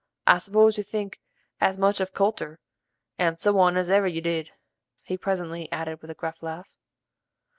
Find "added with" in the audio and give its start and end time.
5.71-6.09